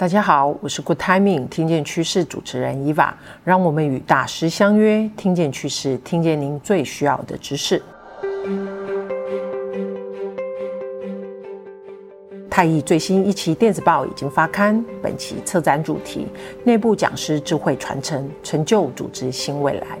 [0.00, 3.14] 大家好，我是 Good Timing 听见趋势主持人伊娃，
[3.44, 7.82] 让我们与大师相约，听见趋势，听见您最需要的知识。
[12.48, 16.26] 太易最新一期电子报已经发刊，本期策展主题：
[16.64, 19.98] 内部讲师智慧传承，成就组织新未来。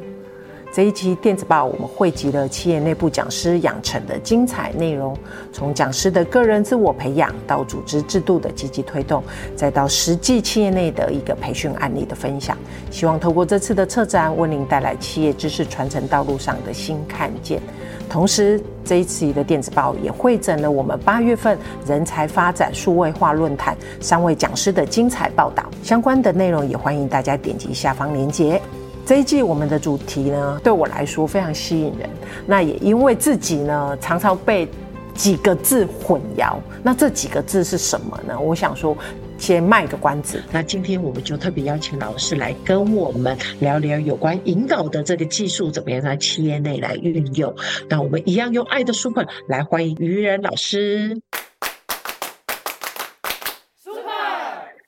[0.72, 5.16] 这一期电子报，我们汇集了企业内部讲师养成的精彩内容，
[5.52, 9.20] 从讲师的个人自我培养，到组织制度的积极推动，
[9.56, 12.56] 再到实际企业内的一个培训案例的分享。
[12.88, 17.60] 希望透过这次的策展，为您带来企业知识传承道路上的新看见。
[18.08, 28.62] 同时，这一期的电子报也汇整了我们八月份人才发展数位化论坛三位讲师的精彩报道，相关的内容也欢迎大家点击下方链接。
[29.06, 32.08] 这一季我们的主题呢，对我来说非常吸引人。
[32.46, 34.68] 那也因为自己呢，常常被
[35.14, 36.56] 几个字混淆。
[36.82, 38.38] 那这几个字是什么呢？
[38.38, 38.96] 我想说，
[39.36, 40.40] 先卖个关子。
[40.52, 47.52] 那今天我们就特别邀请老师来跟我们聊聊有关引导的这个技术，怎么样在企业内来运用。
[47.88, 51.20] 那我们一样用爱的 super 来欢迎于仁老师。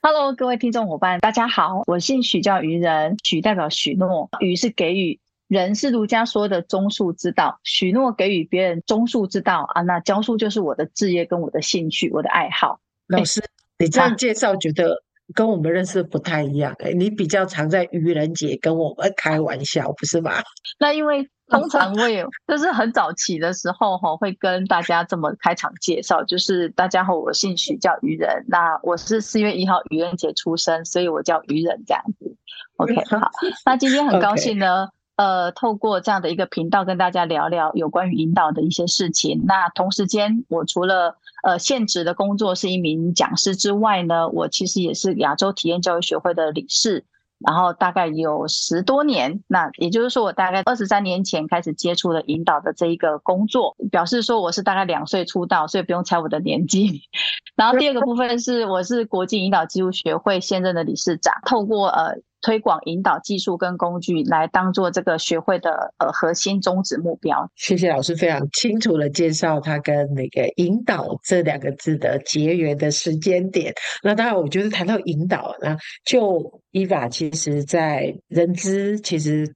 [0.05, 12.81] Hello，各位听众伙伴，大家好，我姓许，叫于仁，许代表许诺，于是给予，人是儒家说的忠恕之道，许诺给予别人忠恕之道啊，那教书就是我的职业跟我的兴趣，我的爱好。
[13.07, 13.47] 老师，欸、
[13.79, 20.33] 你这样介绍觉得跟我们认识不太一样，欸，你比较常在愚人节跟我们开玩笑，不是吗？
[20.79, 21.29] 那因为。
[21.49, 28.43] 通常会就是很早期的时候哈，会跟大家这么开场介绍，就是大家好，我姓许，叫愚人。
[28.49, 32.35] 那我是四月一号愚人节出生，所以我叫愚人这样子。
[32.77, 33.31] OK， 好，
[33.67, 39.45] 那今天很高兴呢，呃，透过这样的一个频道跟大家聊聊有关于引导的一些事情。
[39.47, 47.05] 那同时间，我除了呃现职的工作是一名讲师之外呢，我其实也是亚洲体验教育学会的理事。
[47.45, 57.03] 然后大概有十多年，那也就是说，我大概二十三年前开始接触了引导的这一个工作，表示说我是大概两岁出道，所以不用猜我的年纪。
[57.57, 62.17] 然后第二个部分是，我是国际引导技术学会现任的理事长，透过呃。
[62.43, 67.49] 推广引导技术跟工具来当做这个学会的呃核心宗旨目标。
[67.55, 73.73] 谢谢老师非常清楚的介绍他跟那个引导这两个字的结缘的时间点。
[74.03, 79.49] 那当然，我觉得谈到引导，那就伊娃其实在人资其实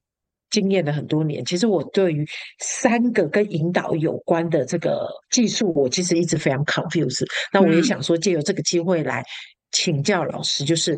[0.49, 1.43] 经验了很多年。
[1.43, 2.25] 其实我对于
[2.59, 7.25] 三个跟引导有关的这个技术，我其实一直非常 confused。
[7.51, 9.21] 那我也想说，借由这个机会来
[9.71, 10.97] 请教老师，就是。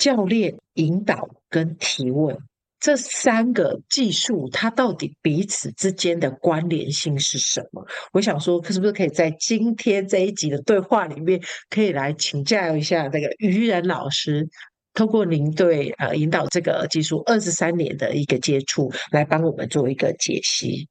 [0.00, 2.34] 教练引导跟提问
[2.80, 7.86] 这三个技术，它到底彼此之间的关联性是什么？
[8.14, 11.38] 我想说，是不是可以在今天这一集的对话里面，
[11.68, 14.48] 可以来请教一下那个于仁老师，
[14.94, 20.88] 通过您对呃引导这个技术二十三年的一个接触，来帮我们做一个解析。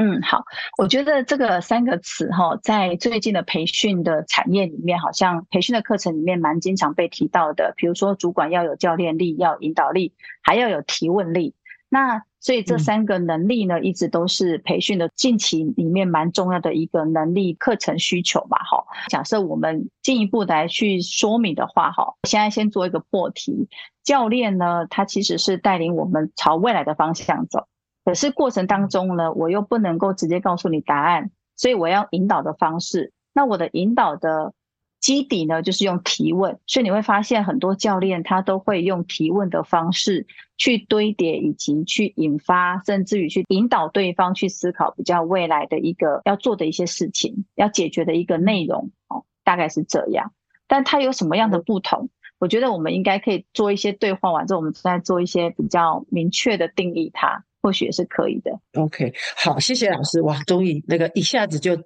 [0.00, 0.44] 嗯，好，
[0.80, 7.74] 我觉得这个三个词哈，在最近的培训的产业里面，好像培训的课程里面蛮经常被提到的。
[7.76, 11.56] 比如说，主管要有教练力，要有引导力，还要有提问力。
[11.88, 18.56] 那所以这三个能力呢，一直都是培训的近期里面蛮重要的一个能力课程需求嘛。
[18.58, 23.68] 哈，假设我们进一步来去说明的话，哈，现在先做一个破题。
[24.04, 27.66] 教练呢，他其实是带领我们朝未来的方向走。
[28.08, 33.12] 可是过程当中呢，我又不能够直接告诉你答案，所以我要引导的方式。
[33.34, 34.54] 那我的引导的
[34.98, 36.58] 基底呢，就是用提问。
[36.66, 40.26] 所以你会发现很多教练他都会用提问的方式
[40.56, 48.90] 去堆叠，以及去引发，甚至于去引导对方去思考比较未来的一个要做的一些事情，要解决的一个内容。
[49.08, 50.32] 哦，大概是这样。
[50.66, 52.08] 但它有什么样的不同？
[52.38, 57.44] 我觉得我们应该可以做一些对话完之后，我们再做一些比较明确的定义它。
[57.62, 58.52] 或许也是可以的。
[58.80, 60.20] OK，好，谢谢老师。
[60.22, 61.76] 哇，终于那个一下子就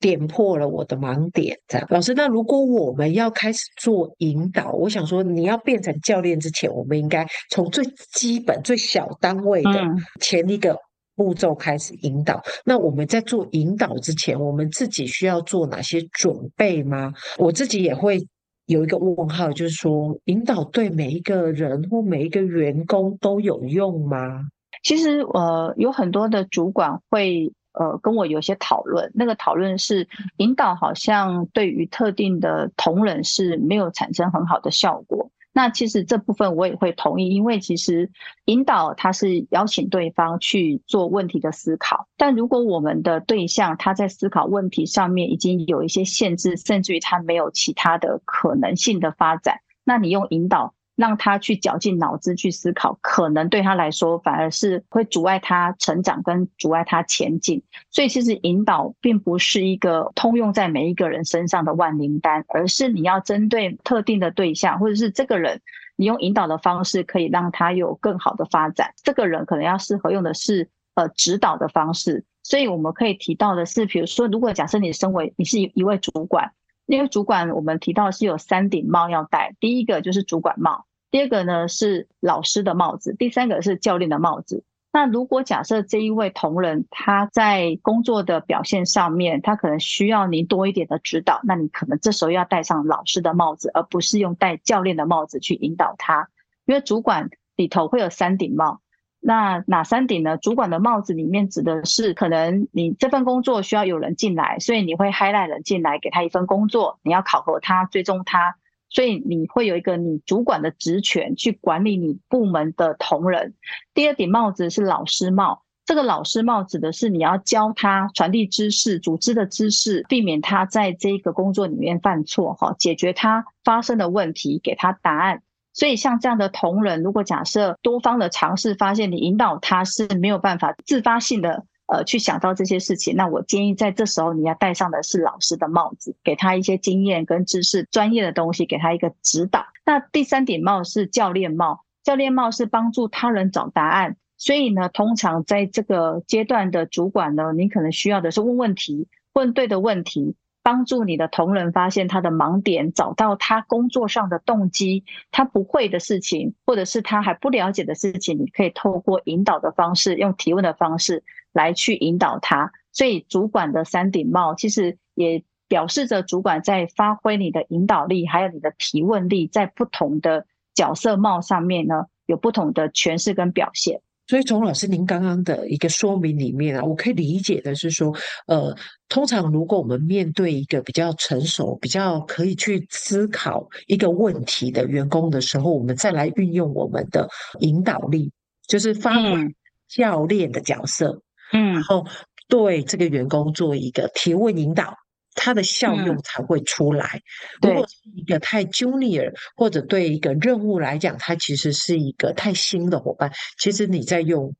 [0.00, 1.58] 点破了我的盲点。
[1.66, 9.72] 这样，老师，那如果我们要开始做引导，我想说，你要变成教练之前，我们应该从最基本、最小单位的
[10.20, 10.76] 前一个
[11.14, 12.36] 步骤开始引导。
[12.36, 12.42] 嗯。
[12.64, 17.12] 那我们在做引导之前，我们自己需要做哪些准备吗？
[17.36, 18.18] 我自己也会
[18.66, 24.42] 有一个问号，就是说，引导对每一个人或每一个员工都有用吗？
[24.82, 35.30] 其实呃，有很多的主管会呃跟我有些讨论，那个讨论是引导好像对于特定的同仁是没有产生很好的效果。
[35.50, 38.12] 那其实这部分我也会同意，因为其实
[38.44, 49.58] 引导他是邀请对方去做问题的思考，但如果我们的对象他在思考问题上面已经有一些限制，甚至于他没有其他的可能性的发展。
[49.82, 57.62] 那你用引导让他去绞尽脑汁去思考，可能对他来说反而是会阻碍他成长跟阻碍他前进。
[57.88, 65.60] 所以其实引导并不是一个通用在每一个人身上的万灵丹，而是你要针对特定的对象，或者是这个人，
[65.94, 68.92] 你用引导的方式可以让他有更好的发展。
[69.04, 72.24] 这个人可能要适合用的是呃指导的方式。
[72.42, 76.50] 所以我们可以提到的是，比如说，如果假设你身为你是一一位主管，
[76.86, 84.64] 因为主管我们提到是有三顶帽要戴，第一个就是主管帽，第二个呢是老师的帽子，第三个是教练的帽子。
[84.92, 96.28] 那如果假设这一位同仁他在工作的表现上面，他可能需要您多一点的指导，那你可能这时候要戴上老师的帽子，而不是用戴教练的帽子去引导他，
[96.64, 98.80] 因为主管里头会有三顶帽。
[99.20, 100.36] 那哪三顶呢？
[100.36, 108.56] 主管的帽子里面指的是，可能你这份工作需要有人进来，所以你会 highlight 人进来，给他一份工作，你要考核他，追踪他，
[108.90, 113.54] 所以你会有一个你主管的职权去管理你部门的同仁。
[113.94, 125.42] 第二顶帽子是老师帽，这个老师帽指的是你要教他传递知识、组织的知识，避免他在这个工作里面犯错，哈，解决他发生的问题，给他答案。
[125.74, 139.66] 所以像这样的同仁，如果假设多方的尝试发现你引导他是没有办法自发性的呃去想到这些事情，那我建议在这时候你要戴上的是老师的帽子，给他一些经验跟知识、专业的东西，给他一个指导。
[139.84, 144.16] 那第三顶帽是教练帽，教练帽是帮助他人找答案。
[144.36, 150.36] 所以呢，通常在这个阶段的主管呢，你可能需要的是问问题，问对的问题。
[150.68, 161.24] 帮助你的同仁发现他的盲点，找到他工作上的动机，他不会的事情，或者是他还不了解的事情，你可以透过引导的方式，用提问的方式
[161.54, 162.70] 来去引导他。
[162.92, 170.44] 所以，主管的三顶帽其实也表示着主管在发挥你的引导力，还有你的提问力，在不同的
[170.74, 174.02] 角色帽上面呢，有不同的诠释跟表现。
[174.28, 178.14] 所以，从老师您刚刚的一个说明里面啊，我可以理解的是说，
[178.46, 178.76] 呃，
[179.08, 187.26] 通常如果我们面对一个比较成熟、比较可以去思考一个问题的员工的时候，我们再来运用我们的
[187.60, 188.30] 引导力，
[188.66, 189.54] 就是发挥
[189.88, 191.22] 教练的角色，
[191.54, 192.04] 嗯，然后
[192.48, 194.94] 对这个员工做一个提问引导。
[195.40, 197.22] 它的效用才会出来。
[197.62, 204.52] 嗯、如果是一个太 junior 或者对一个任务来讲，它其实是一个太新的伙伴，其实你在用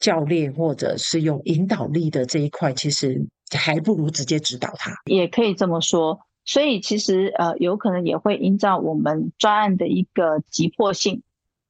[0.00, 3.20] 教练或者是用引导力的这一块，其实
[3.56, 4.90] 还不如直接指导他。
[5.04, 6.18] 也可以这么说。
[6.44, 11.22] 所以其实呃，有可能也会依照我们专案的一个急迫性。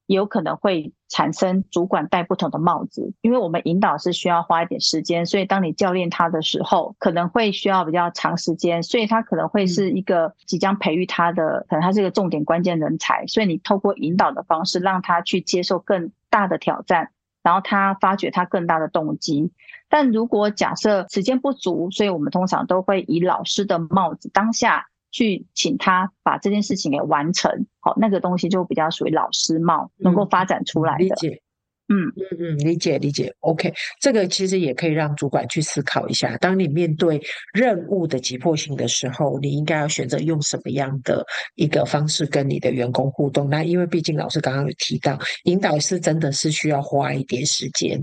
[0.06, 17.10] 有可能会产生主管戴不同的帽子，因为我们引导是需要花一点时间，所以当你教练他的时候，可能会需要比较长时间，所以他可能会是一个即将培育他的，可能他是一个重点关键人才，所以你透过引导的方式让他去接受更大的挑战，
[17.42, 19.52] 然后他发掘他更大的动机。
[19.88, 24.88] 但如果假设时间不足，所以我们通常都会以老师的帽子当下。
[25.12, 27.48] 去请他把这件事情给完成，
[27.78, 31.04] 好，那个东西就比较属于老师帽，能够发展出来的。
[31.04, 31.40] 理解，
[31.88, 33.32] 嗯嗯嗯，理解理解。
[33.40, 37.20] OK，这个其实也可以让主管去思考一下，当你面对
[37.52, 41.24] 任务的急迫性的时候，你应该要选择用什么样的
[41.56, 43.50] 一个方式跟你的员工互动。
[43.50, 48.02] 那因为毕竟老师刚刚有提到，引导师真的是需要花一点时间。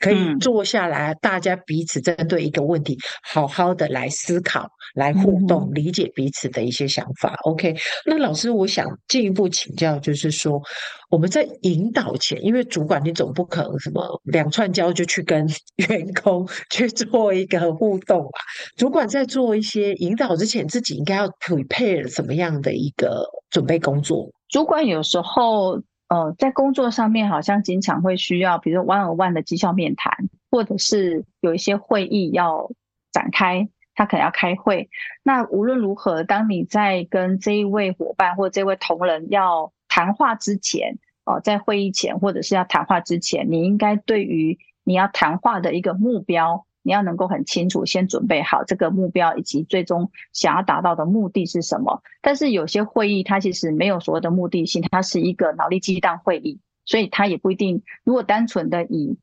[0.00, 7.34] 可以坐下来，大家彼此针对一个问题，好好的来思考、来互动、理解彼此的一些想法。
[7.44, 7.74] OK，
[8.04, 10.60] 那老师，我想进一步请教，就是说
[11.08, 15.46] 我们在引导前，因为主管你总不可能什么两串交就去跟
[15.88, 18.40] 员工去做一个互动吧。
[18.76, 24.30] 主管在做一些引导之前，自己应该要 prepare 什么样的一个准备工作？
[24.48, 25.80] 主管有时候。
[26.08, 32.70] 呃，在工作上面好像经常会需要，比如说 one on one 的绩效面谈，或者是有一些会议要
[33.10, 34.88] 展开，他可能要开会。
[35.22, 46.65] 那无论如何，当你在跟这一位伙伴或这位同仁要谈话之前，哦、在会议前或者是要谈话之前，你应该对于你要谈话的一个目标。
[46.86, 52.00] 你要能够很清楚，先准备好这个目标以及最终想要达到的目的是什么。
[52.22, 57.82] 但是有些会议它其实没有所谓的目的性，它是一个脑力激荡会议，所以它也不一定。
[58.04, 59.18] 如果单纯的以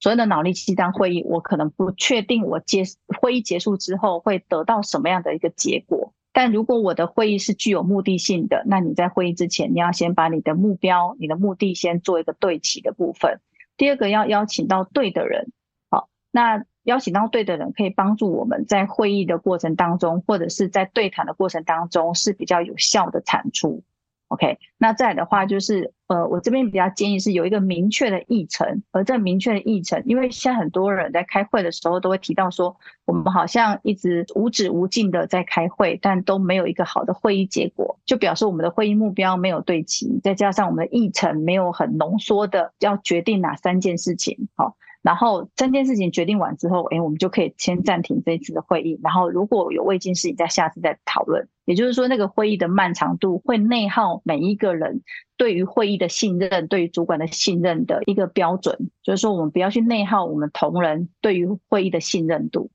[0.00, 2.82] 所谓的脑力激荡会议，我可能不确定我结
[3.20, 6.12] 会议结束之后会得到什么样的一个结果。
[6.32, 13.38] 但如果我的会议是具有目的性的，那你在会议之前，你要先把你的目标、你的目的先做一个对齐的部分。
[13.76, 15.52] 第二个要邀请到对的人，
[15.88, 16.64] 好，那。
[16.84, 23.82] 邀请到对的人，可以帮助我们在会议的过程当中，或者是在对谈的过程当中是比较有效的产出。
[24.28, 32.74] OK，那再来的话就是，呃，我这边比较建议是有一个明确的议程，而这明确的议程，因为现在很多人在开会的时候都会提到说，
[33.04, 44.74] 我们好像一直无止无尽的在开会，但都没有一个好的会议结果，就表示我们的会议目标没有对齐，再加上我们的议程没有很浓缩的要决定哪三件事情，好。
[45.04, 48.98] 然后三件事情决定完之后，哎，我们就可以先暂停这一次的会议。
[49.02, 51.46] 然后如果有未尽事宜，再下次再讨论。
[51.66, 55.02] 也就是说，那个会议的漫长度会内耗每一个人
[55.36, 58.90] 对于会议的信任，对于主管的信任的一个标准。
[59.02, 62.70] 就是说，我们不要去内耗我们同仁对于会议的信任度。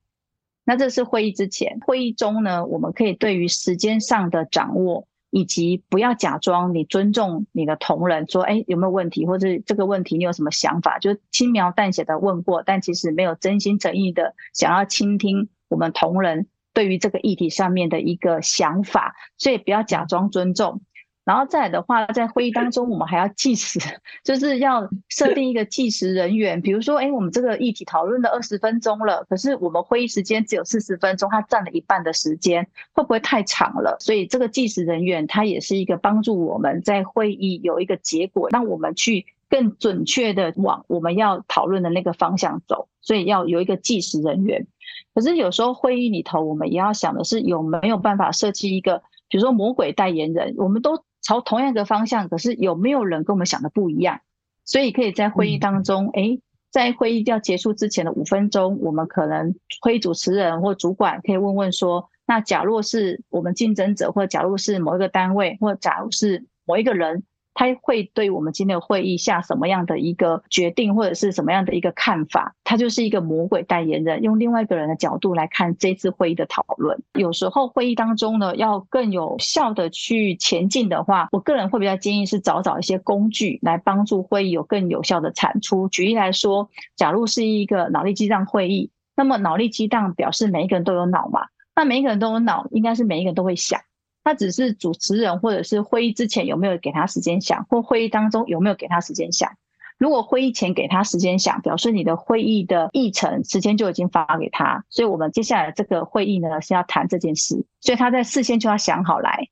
[0.65, 5.07] 那这是会议之前，会议中呢，我们可以对于时间上的掌握。
[5.31, 10.99] 以及不要假装你尊重你的同仁，说，哎，有没有问题，或者这个问题你有什么想法？
[10.99, 20.81] 就轻描淡写的问过，但其实没有真心诚意的想要倾听我们同仁对于这个议题上面的一个想法，所以不要假装尊重。
[21.29, 23.79] 然后再来的话，在会议当中，我们还要计时，
[24.23, 26.59] 就是要设定一个计时人员。
[26.59, 33.95] 比如说，哎，我们这个议题讨论了二十分钟了，可是我们会议时间只有四十分钟，它占了一半的时间，会不会太长了？
[33.99, 42.87] 所以这个计时人员，他也是一个帮助我们在会议有一个结果，让我们去更准确的往我们要讨论的那个方向走。
[43.01, 44.65] 所以要有一个计时人员。
[45.13, 51.03] 可是有时候会议里头，我们也要想的是有没有办法设计一个，比如说魔鬼代言人，我们都。
[51.21, 54.21] 朝同样一个方向，可是有没有人跟我们想的不一样？
[54.65, 67.23] 所以可以在会议当中，诶、欸，在会议要结束之前的五分钟，我们可能会议主持人或主管可以问问说：那假若是我们竞争者，或假如是某一个单位，或假如是某一个人。
[67.59, 72.55] 他会对我们今天的会议下什么样的一个决定，或者是什么样的一个看法？
[72.63, 76.97] 他就是一个魔鬼代言人，用另外一个人的角度来看这次会议的讨论。
[77.15, 85.89] 有时候会议当中呢，要更有效的去前进的话，我个人会比较建议是找找一些工具来帮助会议有更有效的产出。
[85.89, 91.41] 举例来说，假如是一个脑力激荡会议，那么脑力激荡表示每一个人都有脑嘛？
[91.75, 93.81] 那每一个人都有脑，应该是每一个人都会想。
[94.29, 99.53] 他只是主持人，或者是会议之前有没有给他时间想，或会议当中有没有给他时间想。
[99.97, 109.47] 如果会议前给他时间想，表示你的会议的议程时间就已经发给他，所以我们接下来这个会议呢是要谈这件事，所以他在事先就要想好来。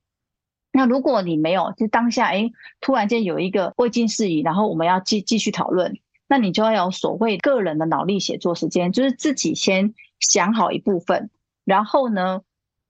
[0.72, 5.98] 那如果你没有，就当下诶突然间有一个未尽事宜，然后我们要继继续讨论，
[6.29, 11.31] 那你就要有所谓个人的脑力写作时间，就是自己先想好一部分，
[11.65, 12.41] 然后呢，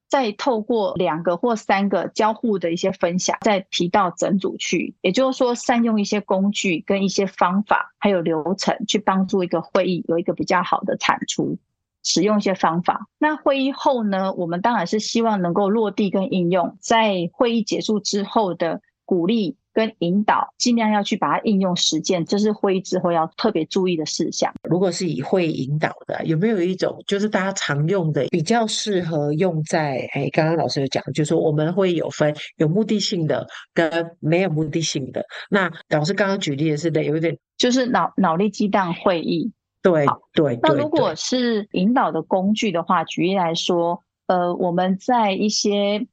[0.10, 11.58] 再透过两个或三个交互的一些分享，再提到整组去，也就是说，善用一些工具跟一些方法，还有流程，去帮助一个会议有一个比较好的产出。
[12.04, 13.08] 使用一些方法。
[13.18, 19.58] 那会议后呢，我们当然是希望能够落地跟应用，在会议结束之后的鼓励。
[19.78, 24.52] 跟引导，尽量要去把它应用实践，这是会议之后要特别注意的事项。
[24.64, 30.10] 如果是以会议引导的，有没有一种就是大家常用的，比较适合用在？
[30.14, 35.24] 哎，刚刚老师有讲，就是说我们会有分有目的性的跟没有目的性的。
[35.52, 39.54] 那老师刚刚举例的是的，有一点就是脑脑力激荡会议。
[39.84, 40.58] 对对。
[40.64, 46.08] 那如果是引导的工具的话，举例来说，呃，我们在一些。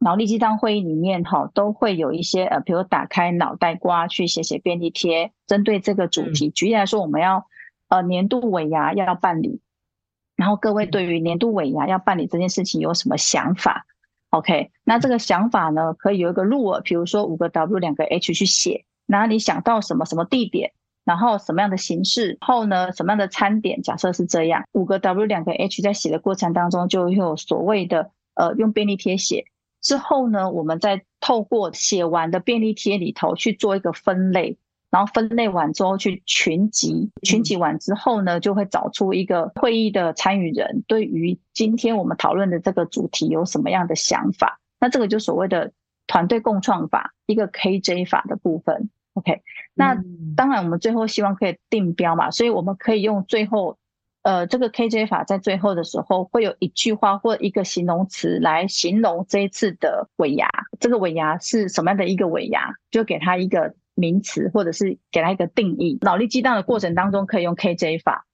[0.00, 6.50] 脑力激荡会议里面哈，都会有一些呃，比如打开脑袋瓜去写写便利贴，针对这个主题。
[6.50, 7.46] 举例来说，我们要
[7.88, 9.60] 呃年度尾牙要办理，
[10.36, 13.86] 然后各位对于年度尾牙要办理这件事情有什么想法
[14.30, 20.70] ？OK，那这个想法呢，可以有一个入耳，比如说五个 W 两个 H 去写，然后你想到什么什么地点，
[21.04, 29.46] 然后什么样的形式，后呢什么样的餐点，假设是这样，五个 W 两个 H 在写的过程当中，就会有所谓的呃用便利贴写。
[29.80, 34.58] 之后呢，我们再透过写完的便利贴里头去做一个分类，
[34.90, 44.60] 然后分类完之后去群集，群集完之后呢，就会找出一个会议的参与人对于今天我们讨论的这个主题有什么样的想法。
[44.80, 45.72] 那这个就所谓的
[46.06, 48.90] 团队共创法，一个 KJ 法的部分。
[49.14, 49.42] OK，
[49.74, 49.96] 那
[50.36, 53.78] 当然我们最后希望可以定标嘛，所以我们可以用最后。
[54.22, 60.48] 呃，这个 KJ 法在最后的时候会有一句话或一个形容词来形容这一次的尾牙。
[60.80, 62.74] 这个尾牙是什么样的一个尾牙？
[62.90, 65.98] 就给他一个名词，或者是给他一个定义。
[66.02, 68.26] 脑力激荡的过程当中可以用 KJ 法，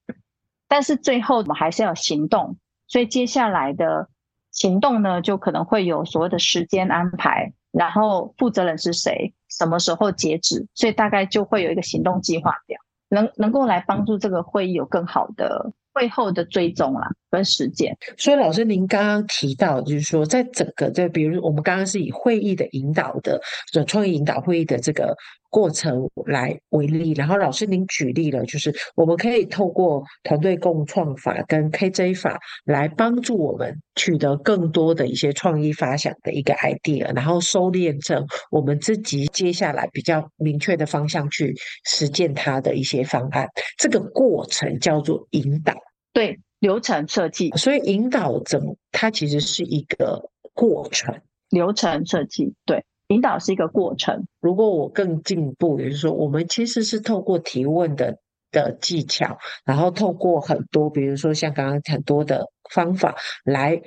[0.67, 2.57] 但是最后我们还是要行动。
[2.87, 4.09] 所以接下来的
[4.51, 12.79] 行动呢，就可能会有所谓的时间安排，然后负责人是谁，什么时候截止，所以大概就会有一个行动计划表。
[13.15, 17.97] 能能够来帮助这个会议有更好的会后的追踪啦，跟实践。
[18.17, 23.41] 所以老师，您刚刚提到，就是说，在整个在比如我们刚刚是以会议的引导的，
[23.73, 25.17] 就创意引导会议的这个
[25.51, 43.49] 过程来为例，然后老师您举例了，就是我们可以透过团队共创法跟 KJ 法来帮助我们取得更多的一些创意发想的一个 idea，然后收敛成我们自己接下来比较明确的方向去实践它的一些方案。
[43.79, 45.75] 这个过程叫做引导，
[46.13, 46.39] 对。
[46.65, 48.59] 流程设计，所以引导者
[48.91, 51.21] 它其实是一个过程。
[51.51, 54.27] 流程设计，对，引导是一个过程。
[54.41, 58.19] 如果我更进一步，也就是说，我们其实是透过提问的
[58.51, 63.83] 的技巧，然后透过很多，比如说像刚刚很多的方法来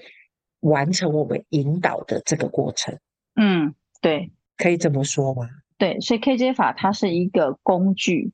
[0.60, 3.00] 完成我们引导的这个过程。
[3.36, 5.50] 嗯，对，可以这么说吗？
[5.80, 8.34] 对，所以 KJ 法它是一个工具。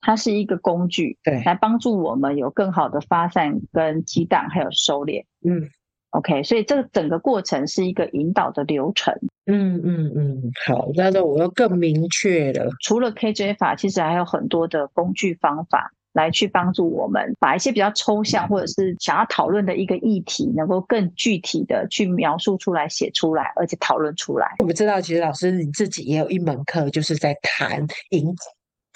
[0.00, 5.24] 它是一个工具，对，来帮助我们有更好的发散、跟激荡，还有收敛。
[5.44, 5.68] 嗯
[6.10, 9.12] ，OK，所以这个整个过程是一个引导的流程。
[9.46, 12.70] 嗯嗯嗯，好，那那我要更明确了。
[12.82, 24.54] 除了 KJ 法，其实还有很多的工具方法来去帮助我们，把一些比较抽象或者是想要讨论的一个议题，能够更具体的去描述出来、写出来，而且讨论出来。
[24.60, 28.34] 我们知道，其实老师你自己也有一门课，就是在谈引。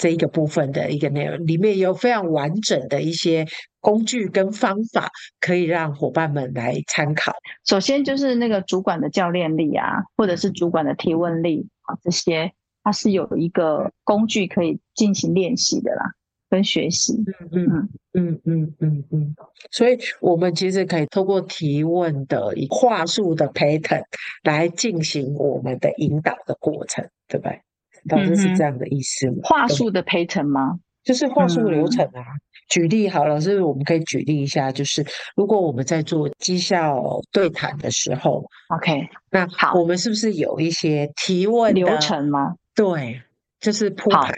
[0.00, 3.46] 这一个部分的一个内容，里面有非常完整的一些
[3.80, 7.34] 工具跟方法，可以让伙伴们来参考。
[7.66, 12.50] 首先就是那个主管的教练力啊，或者是主管的提问力啊，这些
[12.82, 16.14] 它是有一个工具可以进行练习的啦，
[16.48, 17.22] 跟学习。
[17.52, 19.36] 嗯嗯嗯嗯嗯嗯。
[19.70, 24.02] 所以我们其实可以透过提问的以话术的 pattern
[24.44, 27.60] 来进行我们的引导的过程，对不对？
[28.08, 29.36] 老师是这样的意思吗？
[29.36, 30.78] 嗯、话术的 pattern 吗？
[31.02, 32.20] 就是话术流程啊。
[32.20, 35.04] 嗯、举例好，老师，我们可以举例一下，就是
[35.34, 42.54] 如果我们在做绩效对谈的时候，OK，那好，我们是不是有一些提问流程吗？
[42.74, 43.22] 对，
[43.60, 44.34] 就是铺排，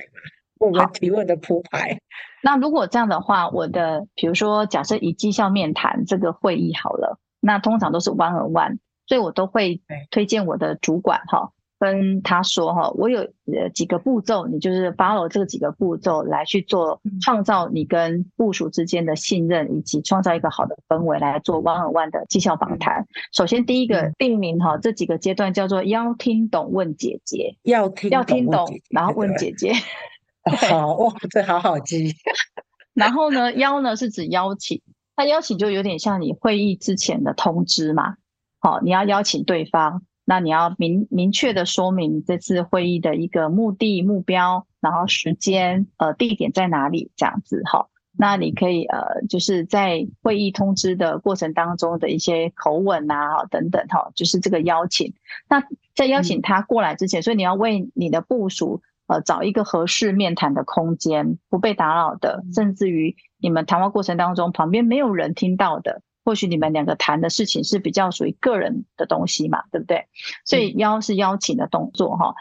[0.59, 1.99] 我们提问的铺排。
[2.42, 11.51] 那如果这样的话，我的比如说，假设以绩效面谈这个会议好了，那通常都是 one on one，所以我都会推荐我的主管哈。
[11.83, 23.05] 跟他说哈，我有呃几个步骤，你就是 follow 这几个步骤来去做，创造你跟部署之间的信任，以及创造一个好的氛围来做 one on one 的绩效访谈。
[23.33, 29.73] 首先第一个定名哈，这几个阶段叫做邀听懂问姐姐，要听要听懂，然后问姐姐。
[30.71, 32.14] 好哇，这好好记。
[32.95, 34.81] 然后呢，邀呢是指邀请，
[35.16, 38.14] 那邀请就有点像你会议之前的通知嘛，
[38.61, 40.03] 好，你要邀请对方。
[40.24, 47.88] 那你要明明确的说明这次会议的一个目的、目标，然后时间、呃地点在哪里这样子哈。
[48.16, 55.14] 那你可以呃就是在会议通知的过程当中的一些口吻啊等等哈，就是这个邀请。
[55.48, 55.62] 那
[55.94, 66.02] 在邀请他过来之前，嗯、所以你要为你的部署呃找一个合适面谈的空间，不被打扰的，甚至于你们谈话过程当中旁边没有人听到的。
[66.24, 70.06] 或许你们两个谈的事情是比较属于个人的东西嘛，对不对？
[70.44, 72.35] 所以邀是邀请的动作哈。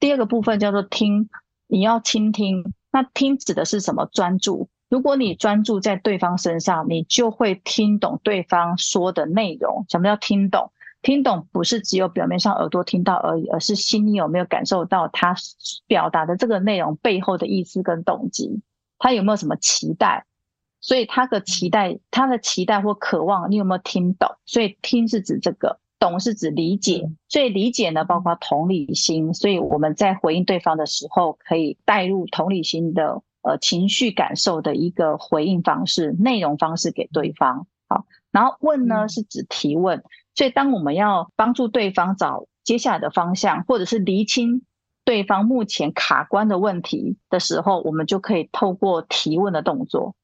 [0.00, 1.28] 第二个部分叫做听，
[1.66, 2.72] 你要倾听。
[2.90, 4.06] 那听指的是什么？
[4.06, 4.68] 专注。
[4.88, 9.84] 如果你专注在对方身上，你就会听懂对方说的内容。
[9.88, 10.72] 什么叫听懂？
[11.02, 15.36] 听懂不是只有表面上耳朵听到而已，而是心里有没有感受到他
[15.86, 18.62] 表达的这个内容背后的意思跟动机？
[18.98, 20.24] 他有没有什么期待？
[20.80, 24.28] 所以他的期待，他的期待或渴望，你有没有听懂？
[24.46, 27.10] 所以听是指这个，懂是指理解。
[27.28, 29.34] 所以理解呢，包括同理心。
[29.34, 37.66] 所以我们在回应对方的时候，可以带入同理心的呃情绪感受的一个回应方式、内容方式给对方。
[37.88, 40.02] 好，然后问呢是指提问。
[40.34, 44.62] 所以当我们要帮助对方找接下来的方向，或者是厘清
[45.04, 50.14] 对方目前卡关的问题的时候，我们就可以透过提问的动作。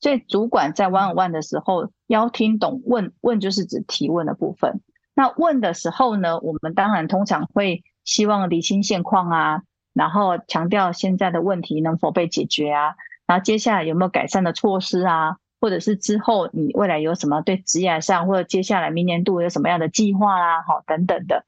[0.00, 4.80] 所以主管在 one on one 的时候，要听懂问问就是指提问的部分。
[5.14, 12.94] 那问的时候呢，我们当然通常会希望厘清现况啊，然后强调现在的问题能否被解决啊，
[13.26, 21.44] 然后接下来有没有改善的措施啊，或者是之后你未来有什么对职业上，或者接下来明年度有什么样的计划啊，好等等的。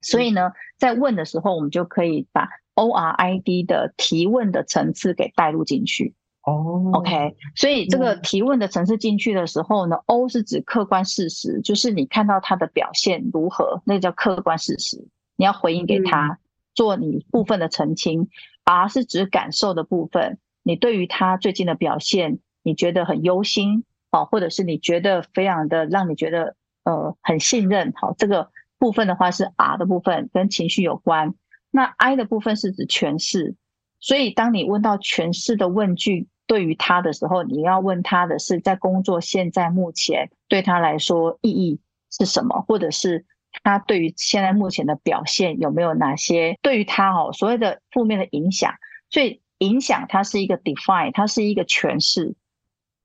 [0.00, 6.14] 所以呢，在问的时候，我们就可以把 O R I D 的提问的层次给带入进去。
[6.44, 16.38] 哦、oh,，OK，所以这个提问的层次进去的时候呢、嗯、，O 是指客观事实，就是你看到他的表现如何，那叫客观事实，你要回应给他，嗯、
[16.74, 18.28] 做你部分的澄清。
[18.64, 31.34] R 是指感受的部分，你对于他最近的表现，你觉得很忧心，好，或者是你觉得非常的让你觉得呃很信任，好，这个部分的话是 R 的部分，跟情绪有关。
[31.70, 33.54] 那 I 的部分是指诠释，
[34.00, 43.24] 所以当你问到诠释的问句对于他的时候，你要问他的是在工作现在目前对他来说意义是什么，或者是
[43.62, 48.74] 他对于现在目前的表现有没有哪些对于他哦所谓的负面的影响？
[49.10, 52.34] 所以影响它是一个 define，它是一个诠释。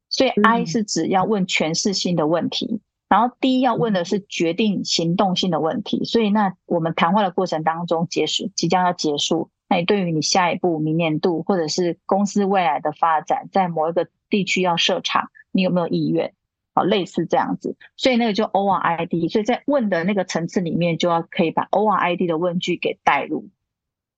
[0.10, 6.06] 所以 I 是指要问诠释性的问题，嗯、然后 D 要问的是决定行动性的问题。
[6.06, 16.34] 所以那我们谈话的过程当中结束，即将要结束，那你对于你下一步明年度或者是公司未来的发展，在某一个地区要设厂，你有没有意愿？
[16.74, 17.76] 好，类似这样子。
[17.96, 23.50] 所以那个就 O R I D，所以在问的那个层次里面，就要可以把 O R I D 的问句给带入。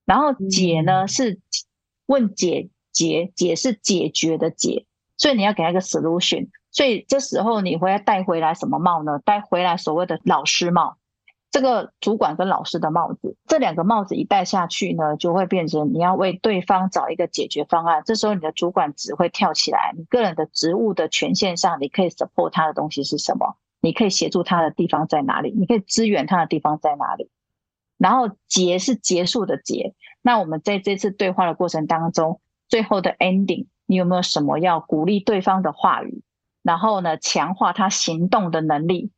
[0.05, 1.39] 然后解呢、嗯、是
[2.05, 4.85] 问解解解是解决的解。
[5.17, 9.19] 所以你要给他一个 solution，所以这时候你回来带回来什么帽呢？
[9.25, 10.95] 带回来所谓的老师帽，
[11.51, 18.03] 这个主管跟老师的帽子，这两个帽子一戴下去呢，就会变成你要为对方找一个解决方案。
[18.05, 23.55] 这时候你的主管只会跳起来，你个人的职务的权限上，你可以 support 他的东西是什么？
[23.81, 25.51] 你可以协助他的地方在哪里？
[25.57, 27.29] 你可以支援他的地方在哪里？
[27.97, 33.67] 然后结是结束的结，那我们在这次对话的过程当中，最后的 ending。
[33.85, 36.21] 你有没有什么要鼓励对方的话语，
[36.61, 39.09] 然后呢，强化他行动的能力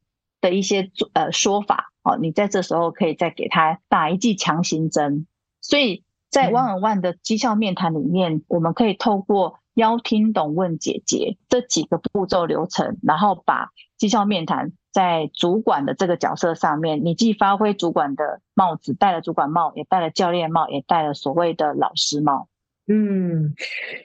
[0.42, 1.94] 的一些呃说法？
[2.04, 5.28] 哦，你在这时候可以再给他打一剂强心针。
[5.62, 22.48] 所以在 one on one 的绩效面谈里面，嗯、我们可以透过邀、听、懂、问、解、决这几个步骤流程，然后把绩效面谈在主管的这个角色上面，你既发挥主管的帽子，戴了主管帽，也戴了教练帽，也戴了所谓的老师帽。
[22.88, 23.54] 嗯，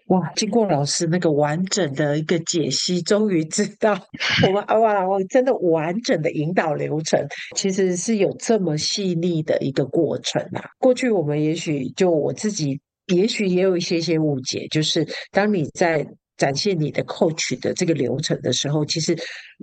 [0.08, 0.30] 哇！
[0.36, 3.98] 经过老师那个完整的一个解析，终于知道
[4.46, 10.62] 我们哇，我真的完整的引导流程，其实是有这么细腻的一个过程啊。
[10.78, 12.78] 过去我们也许就我自己，
[13.12, 19.16] 也许也有一些些误解，就是当你在展现你的 coach 的这个流程的时候，其实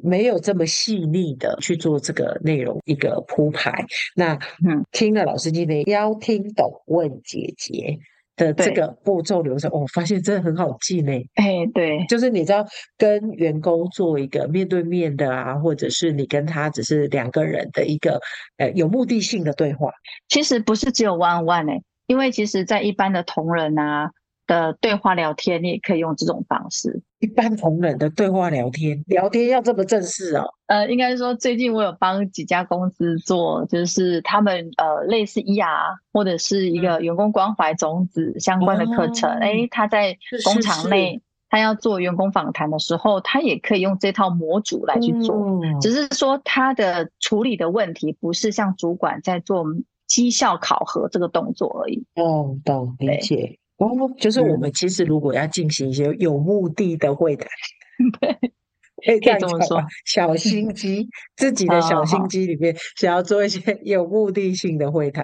[0.04, 3.72] 没有这么细腻的去做这个内容一个铺排。
[4.16, 4.34] 那
[4.68, 8.00] 嗯，听了老师今天要听懂问解结。
[8.36, 11.12] 的这个步骤流程，我、哦、发现真的很好记呢。
[11.36, 12.66] 哎，对，就是你知道
[12.98, 18.20] 跟员工做一个面对面的啊，或者是你跟他只是两个人的一个
[18.58, 19.92] 呃有目的性的对话。
[20.30, 21.74] 其实不是只有 one on one 呢，
[22.08, 24.12] 因为其实在一般的同仁啊。
[24.46, 27.02] 的对话聊天，你也可以用这种方式。
[27.24, 30.44] 一般同仁的对话聊天，聊天要这么正式哦？
[30.68, 39.30] 呃，应该说最近我有帮几家公司做，就是他们呃类似 ER 或者是一个员工关怀种子相关的课程。
[39.30, 45.34] 哎、嗯，他在工厂内，他要做员工访谈的时候，他也可以用这套模组来去做。
[45.64, 49.64] 嗯、只是说他的处理的问题不是像主管在做
[50.08, 52.06] 绩效考核这个动作而已。
[52.16, 53.60] 哦，懂，理解。
[53.78, 57.48] 哦，就是我们其实如果要进行一些有目的的会谈，
[58.20, 60.72] 对，可以这么说，小心。
[60.76, 65.24] 机，自己的小心机里面想要做一些有目的性的会谈，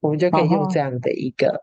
[0.00, 1.62] 我们就可以用这样的一个。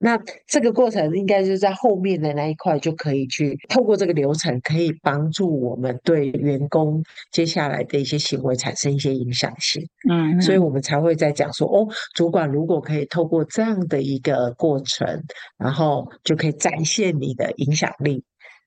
[0.00, 9.84] 那这个过程应该是在后面的那一块就可以去透过这个流程，可以帮助我们对员工接下来的一些行为产生一些影响性。
[10.08, 15.24] 嗯，所以我们才会在讲说，哦，主管如果可以透过这样的一个过程，
[15.58, 18.22] 然后就可以展现你的影响力。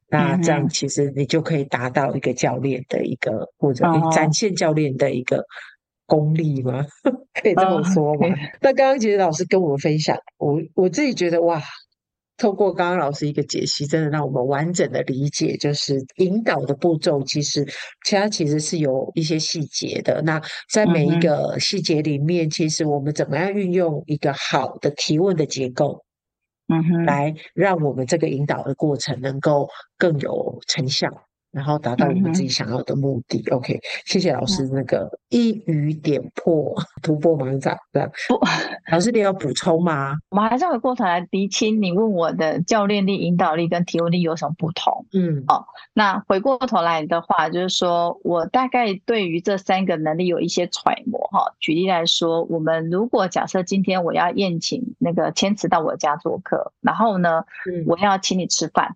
[0.09, 5.45] 那这样其实你就可以达到一个教练的一个或者展现教练的一个。
[6.11, 6.85] 功力吗？
[7.41, 8.27] 可以这么说吗？
[8.59, 11.61] 那刚刚其实老师跟我们分享，我我自己觉得哇，
[12.35, 17.65] 透过刚刚老师一个解析，真的让我们完整的理解，就是引导的步骤，其实
[18.05, 20.21] 其他其实是有一些细节的。
[20.23, 26.03] 那在每一个细节里面，其实我们怎么样运用一个好的提问的结构，
[26.67, 31.07] 嗯哼，来让我们这个引导的过程能够更有成效。
[31.51, 33.43] 然后达到我们自己想要的目的。
[33.51, 38.09] 嗯、OK，谢谢老师那个一语点破突破盲肠这样。
[38.27, 38.39] 不，
[38.91, 40.17] 老师你要补充吗？
[40.29, 45.05] 我们还是回过头来厘清，你问我的教练力、引导力跟提问力有什么不同？
[45.13, 51.53] 嗯，哦，那回过头来的话，就是说我大概对于这三个能力有一些揣摩哈。
[51.59, 58.95] 举例来说，我们如果假设今天我要宴请那个千慈到我家做客，然后呢，嗯、我要请你吃饭。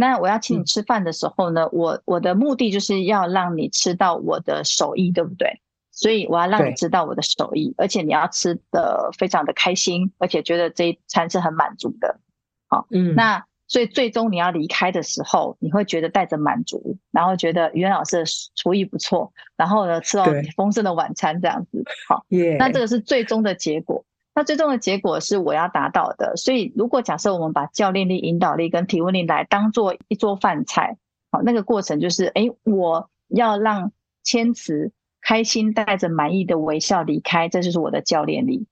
[0.00, 5.60] 那我要请你吃饭的时候呢，嗯、我我的目的就是要让你吃到我的手艺，对不对？
[5.90, 12.20] 所以我要让你知道我的手艺，而且你要吃的非常的开心，而且觉得这一餐是很满足的。
[12.68, 21.82] 好，嗯，那所以最终你要离开的时候，你会觉得带着满足，然后觉得语言老师的厨艺不错，然后呢吃到丰盛的晚餐这样子。
[22.08, 22.24] 好
[22.56, 24.04] 那这个是最终的结果。
[24.38, 26.36] 那最终的结果是我要达到的。
[26.36, 30.96] 所以如果假设我们把教练力、引导力跟提问力来当做一桌饭菜，
[31.32, 33.90] 好，那个过程就是，哎，我要让
[34.22, 38.68] 千慈开心带着满意的微笑离开，这就是我的教练力。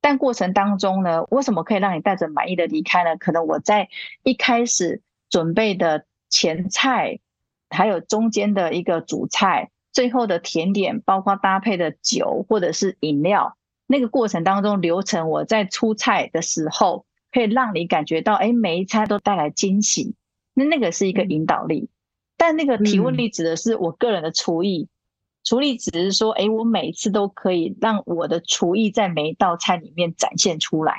[0.00, 3.18] 但过程当中呢，为什么可以让你带着满意的离开呢？
[3.18, 3.90] 可能我在
[4.22, 7.18] 一开始准备的前菜，
[7.68, 20.14] 还有中间的一个主菜，最后的甜点，包括搭配的酒或者是饮料，那个过程当中流程，我在出菜的时候，可以让你感觉到，哎，每一餐都带来惊喜。
[20.54, 21.90] 那那个是一个引导力，
[22.36, 24.88] 但那个提问力指的是我个人的厨艺。
[25.42, 30.94] 厨艺只是说，哎，我每次都可以让我的厨艺在每一道菜里面展现出来，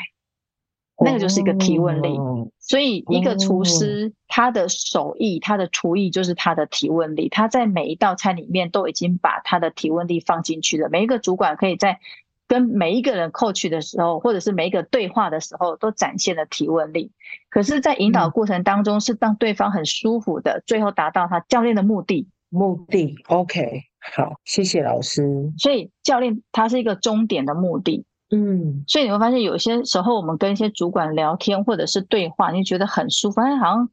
[1.04, 2.16] 那个就是一个提问力。
[2.60, 7.28] 所以，一个厨师他的手艺、他的厨艺就是他的提问力。
[7.28, 10.90] 他在每一道菜里面都已经把他的提问力放进去了。
[10.90, 12.00] 每一个主管可以在
[12.48, 17.12] 跟每一个人 coach 的时候，或者是每一个对话的时候，都展现了提问力。
[17.50, 22.28] 可是，在引导过程当中，是让对方很舒服的，最后达到他教练的目的。
[22.50, 23.84] 目的，OK。
[24.16, 25.52] 好，谢谢老师。
[25.58, 33.90] 所以教练他是一个终点的目的，嗯，所以你会发现有些时候我们跟一些主管聊天或者是对话，你觉得很舒服，好像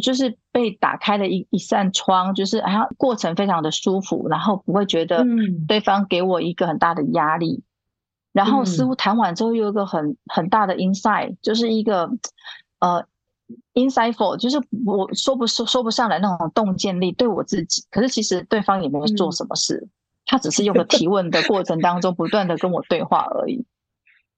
[0.00, 5.26] 就是被打开了一一扇窗，就是好像过程非常的舒服，然后不会觉得
[5.66, 7.62] 对方给我一个很大的压力，嗯、
[8.32, 12.10] 然后似乎谈完之后又有一个很很大的 insight，就是一个
[12.80, 13.06] 呃。
[13.74, 19.90] insightful 就是我说不说说不上来那种洞见力，对我自己，可是其实对方也没有做什么事，嗯、
[20.24, 23.66] 他只是用个提问的过程当中不断的跟我对话而已。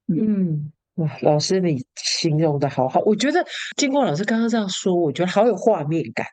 [0.07, 3.45] 嗯，哇，老师你形容的好好，我觉得
[3.77, 6.27] 经过老师刚刚这样说，我觉得好有画面感，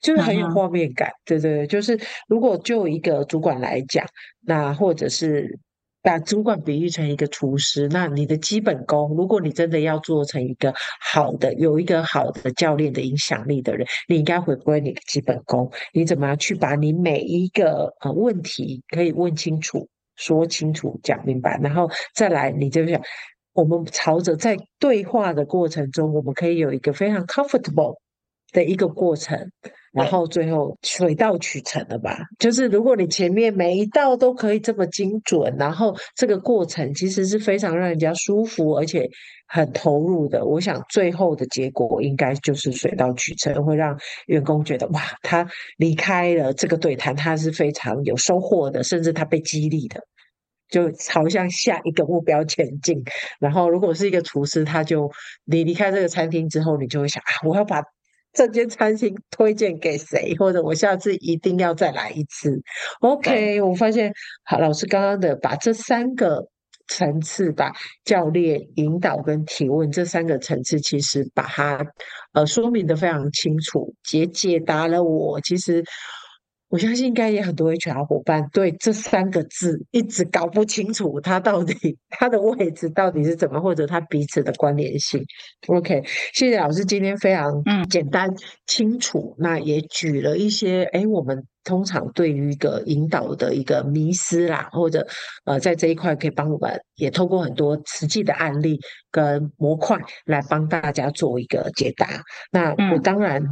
[0.00, 4.06] 就是很有画面感，对对，就是如果就一个主管来讲，
[4.40, 5.58] 那或者是。
[6.02, 15.70] 把主管比喻成一个厨师，那你的基本功，如果你真的要做成一个好的、有一个好的教练的影响力的人，你应该回归你的基本功。
[15.92, 23.00] 你怎么样去把你每一个呃问题可以问清楚、说清楚、讲明白，然后再来，你就想，
[23.52, 27.96] 我们朝着在对话的过程中，我们可以有一个非常 comfortable
[28.52, 29.38] 的一个过程。
[29.92, 32.18] 然后最后水到渠成了吧？
[32.38, 39.06] 就是如果你前面每一道都可以这么精准，然后这个过程其实是非常让人家舒服，而且
[39.46, 40.46] 很投入的。
[40.46, 43.94] 我想最后的结果应该就是水到渠成，会让
[44.28, 50.00] 员工觉得哇，他离开了这个对谈，他是非常有收获的，甚至他被激励的，
[50.70, 53.04] 就朝向下一个目标前进。
[53.38, 55.10] 然后如果是一个厨师，他就
[55.44, 57.82] 你离开这个餐厅之后，你就会想啊，我要把。
[58.32, 60.34] 这间餐厅推荐给谁？
[60.38, 62.62] 或者我下次一定要再来一次。
[63.00, 64.12] OK，我发现
[64.44, 66.48] 好，老师刚刚的把这三个
[66.88, 67.72] 层次，吧
[68.04, 71.86] 教练引导跟提问这三个层次，其实把它
[72.32, 75.84] 呃说明得非常清楚，解解答了我其实。
[76.72, 85.22] 我相信应该也很多 HR 伙伴对这三个字一直搞不清楚，它到底它的位置到底是怎么，或者它彼此的关联性。
[85.66, 88.34] OK，谢谢老师今天非常简单
[88.66, 95.06] 清楚，嗯、那也举了一些哎我们通常对于一个引导的一个迷失啦，或者
[95.44, 98.80] 呃在这一块可以帮我们也透过很多实际的案例
[99.10, 102.08] 跟模块来帮大家做一个解答。
[102.50, 103.42] 那我当然。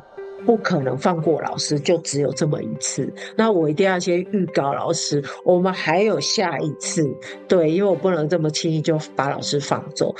[0.44, 3.12] 不可能放过老师，就只有这么一次。
[3.36, 7.08] 那我一定要先预告老师，我们还有下一次。
[7.46, 10.14] 对，因为我不能这么轻易就把老师放走。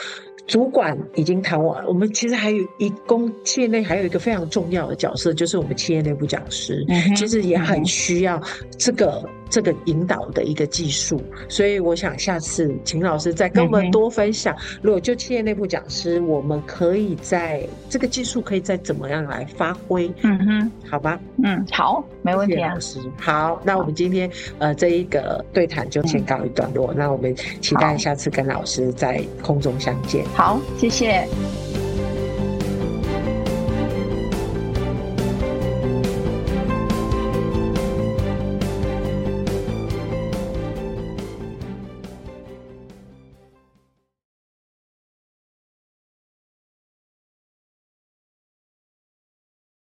[0.47, 6.85] 主管已经谈完了，我们其实还有一公企业内还有一个非常重要的角色，就是我们企业内部讲师，
[7.17, 8.41] 其实也很需要
[8.77, 9.23] 这个。
[9.51, 14.57] 这个引导的一个技术，所以我想下次请老师再跟我们多分享。
[14.81, 20.11] 如果就企业内部讲师，我们可以在这个技术可以再怎么样来发挥？
[20.23, 22.75] 嗯哼，好吧，嗯，好，没问题啊。
[22.75, 26.95] 老师，好，那我们今天呃这一个对谈就先告一段落。
[26.95, 30.25] 那我们期待下次跟老师在空中相见。
[30.37, 31.27] 好，谢谢。